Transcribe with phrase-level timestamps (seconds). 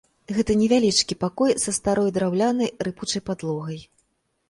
[0.37, 3.79] Гэта невялічкі пакой са старой драўлянай рыпучай падлогай.